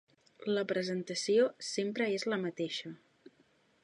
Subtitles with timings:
[0.57, 2.95] La presentació sempre és la mateixa.